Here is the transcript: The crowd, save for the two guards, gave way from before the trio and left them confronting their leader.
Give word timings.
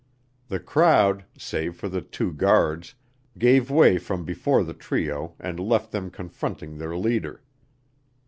The 0.47 0.59
crowd, 0.59 1.25
save 1.37 1.75
for 1.75 1.87
the 1.87 2.01
two 2.01 2.33
guards, 2.33 2.95
gave 3.37 3.69
way 3.69 3.99
from 3.99 4.25
before 4.25 4.63
the 4.63 4.73
trio 4.73 5.35
and 5.39 5.59
left 5.59 5.91
them 5.91 6.09
confronting 6.09 6.79
their 6.79 6.97
leader. 6.97 7.43